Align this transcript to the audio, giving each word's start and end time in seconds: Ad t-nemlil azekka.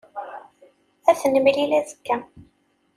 Ad 1.09 1.15
t-nemlil 1.19 1.71
azekka. 1.79 2.17